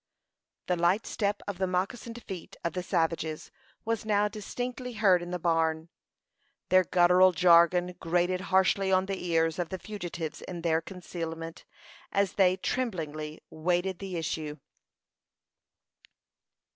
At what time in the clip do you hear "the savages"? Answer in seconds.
2.73-3.51